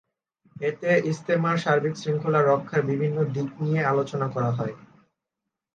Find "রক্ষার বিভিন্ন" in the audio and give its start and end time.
2.43-3.17